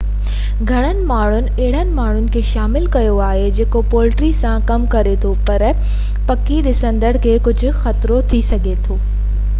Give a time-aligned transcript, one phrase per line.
[0.69, 5.67] گهڻن ماڻهن اهڙن ماڻهن کي شامل ڪيو آهي جيڪو پولٽري سان ڪم ڪري ٿو پر
[6.31, 9.03] پکي ڏسندڙن کي ڪجهہ خطرو ٿي سگهي ٿو